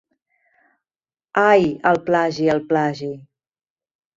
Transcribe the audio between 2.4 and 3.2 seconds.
el plagi...